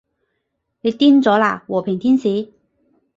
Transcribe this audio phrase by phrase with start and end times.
[0.81, 2.51] 你癲咗喇，和平天使